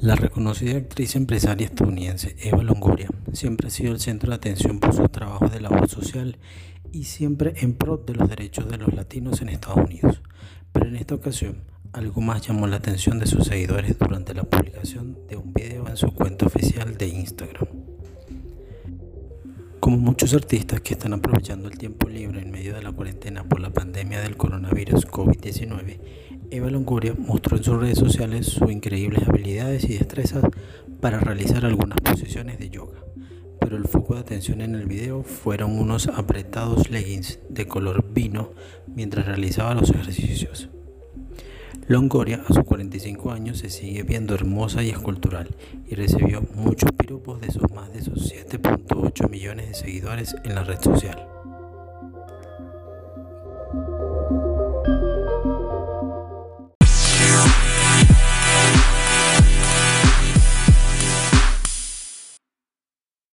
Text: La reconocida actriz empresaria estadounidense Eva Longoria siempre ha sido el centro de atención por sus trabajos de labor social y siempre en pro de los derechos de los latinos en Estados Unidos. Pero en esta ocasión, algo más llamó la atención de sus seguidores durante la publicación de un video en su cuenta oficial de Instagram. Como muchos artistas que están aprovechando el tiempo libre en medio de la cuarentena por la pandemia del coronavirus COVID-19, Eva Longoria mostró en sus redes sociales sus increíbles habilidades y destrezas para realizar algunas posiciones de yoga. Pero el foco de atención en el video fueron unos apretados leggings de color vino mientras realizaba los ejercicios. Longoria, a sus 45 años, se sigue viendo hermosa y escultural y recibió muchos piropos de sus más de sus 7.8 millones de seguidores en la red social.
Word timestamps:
La 0.00 0.14
reconocida 0.14 0.78
actriz 0.78 1.16
empresaria 1.16 1.66
estadounidense 1.66 2.36
Eva 2.38 2.62
Longoria 2.62 3.08
siempre 3.32 3.66
ha 3.66 3.70
sido 3.70 3.90
el 3.90 3.98
centro 3.98 4.30
de 4.30 4.36
atención 4.36 4.78
por 4.78 4.94
sus 4.94 5.10
trabajos 5.10 5.50
de 5.50 5.60
labor 5.60 5.88
social 5.88 6.38
y 6.92 7.02
siempre 7.02 7.54
en 7.56 7.74
pro 7.74 7.96
de 7.96 8.14
los 8.14 8.28
derechos 8.28 8.68
de 8.68 8.76
los 8.76 8.94
latinos 8.94 9.42
en 9.42 9.48
Estados 9.48 9.84
Unidos. 9.84 10.22
Pero 10.70 10.86
en 10.86 10.94
esta 10.94 11.16
ocasión, 11.16 11.64
algo 11.92 12.20
más 12.20 12.46
llamó 12.46 12.68
la 12.68 12.76
atención 12.76 13.18
de 13.18 13.26
sus 13.26 13.46
seguidores 13.46 13.98
durante 13.98 14.34
la 14.34 14.44
publicación 14.44 15.18
de 15.28 15.36
un 15.36 15.52
video 15.52 15.88
en 15.88 15.96
su 15.96 16.14
cuenta 16.14 16.46
oficial 16.46 16.96
de 16.96 17.08
Instagram. 17.08 17.66
Como 19.80 19.96
muchos 19.98 20.32
artistas 20.32 20.80
que 20.80 20.94
están 20.94 21.14
aprovechando 21.14 21.68
el 21.68 21.76
tiempo 21.76 22.08
libre 22.08 22.40
en 22.40 22.52
medio 22.52 22.72
de 22.76 22.82
la 22.82 22.92
cuarentena 22.92 23.42
por 23.42 23.58
la 23.58 23.70
pandemia 23.70 24.20
del 24.20 24.36
coronavirus 24.36 25.08
COVID-19, 25.08 25.98
Eva 26.50 26.70
Longoria 26.70 27.14
mostró 27.18 27.58
en 27.58 27.64
sus 27.64 27.78
redes 27.78 27.98
sociales 27.98 28.46
sus 28.46 28.70
increíbles 28.70 29.28
habilidades 29.28 29.84
y 29.84 29.98
destrezas 29.98 30.44
para 30.98 31.20
realizar 31.20 31.66
algunas 31.66 32.00
posiciones 32.00 32.58
de 32.58 32.70
yoga. 32.70 32.98
Pero 33.60 33.76
el 33.76 33.86
foco 33.86 34.14
de 34.14 34.20
atención 34.20 34.62
en 34.62 34.74
el 34.74 34.86
video 34.86 35.22
fueron 35.22 35.78
unos 35.78 36.08
apretados 36.08 36.90
leggings 36.90 37.38
de 37.50 37.66
color 37.66 38.02
vino 38.14 38.52
mientras 38.86 39.26
realizaba 39.26 39.74
los 39.74 39.90
ejercicios. 39.90 40.70
Longoria, 41.86 42.42
a 42.46 42.52
sus 42.52 42.64
45 42.64 43.30
años, 43.30 43.58
se 43.58 43.68
sigue 43.68 44.02
viendo 44.02 44.34
hermosa 44.34 44.82
y 44.82 44.88
escultural 44.88 45.54
y 45.86 45.94
recibió 45.96 46.42
muchos 46.54 46.92
piropos 46.92 47.42
de 47.42 47.50
sus 47.50 47.70
más 47.72 47.92
de 47.92 48.02
sus 48.02 48.32
7.8 48.32 49.28
millones 49.28 49.68
de 49.68 49.74
seguidores 49.74 50.34
en 50.44 50.54
la 50.54 50.64
red 50.64 50.80
social. 50.80 51.28